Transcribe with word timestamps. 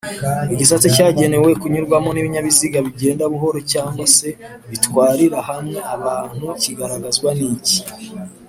igisate 0.53 0.87
cyagenewe 0.95 1.49
kunyurwamo 1.61 2.09
n’ibinyabiziga 2.11 2.77
bigenda 2.85 3.23
buhoro 3.31 3.59
cg 3.71 3.95
se 4.15 4.29
bitwarari 4.69 5.25
hamwe 5.49 5.79
abantu 5.95 6.45
kigaragazwa 6.61 7.29
n’iki 7.39 7.77